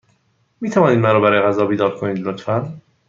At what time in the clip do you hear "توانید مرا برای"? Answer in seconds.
0.69-1.41